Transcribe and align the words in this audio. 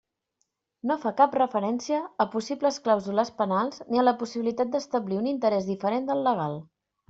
No 0.91 0.95
fa 1.03 1.11
cap 1.19 1.37
referència 1.39 1.99
a 2.25 2.27
possibles 2.37 2.81
clàusules 2.87 3.33
penals 3.43 3.85
ni 3.93 4.03
a 4.03 4.09
la 4.09 4.17
possibilitat 4.25 4.75
d'establir 4.77 5.23
un 5.23 5.33
interès 5.37 5.73
diferent 5.73 6.13
del 6.13 6.29
legal. 6.33 6.61